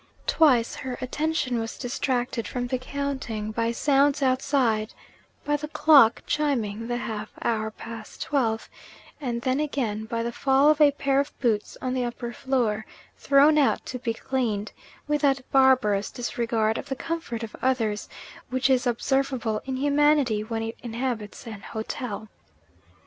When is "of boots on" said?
11.19-11.93